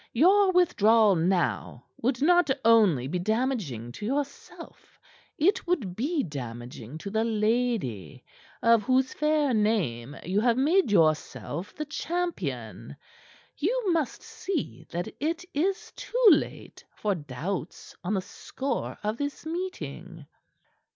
Your 0.13 0.51
withdrawal 0.51 1.13
now 1.15 1.85
would 2.01 2.23
not 2.23 2.49
only 2.65 3.07
be 3.07 3.19
damaging 3.19 3.91
to 3.91 4.05
yourself; 4.07 4.99
it 5.37 5.67
would 5.67 5.95
be 5.95 6.23
damaging 6.23 6.97
to 6.97 7.11
the 7.11 7.23
lady 7.23 8.23
of 8.63 8.81
whose 8.81 9.13
fair 9.13 9.53
name 9.53 10.15
you 10.25 10.41
have 10.41 10.57
made 10.57 10.91
yourself 10.91 11.75
the 11.75 11.85
champion. 11.85 12.95
You 13.59 13.91
must 13.93 14.23
see 14.23 14.87
that 14.89 15.07
it 15.19 15.45
is 15.53 15.93
too 15.95 16.25
late 16.31 16.83
for 16.95 17.13
doubts 17.13 17.95
on 18.03 18.15
the 18.15 18.21
score 18.21 18.97
of 19.03 19.17
this 19.17 19.45
meeting." 19.45 20.25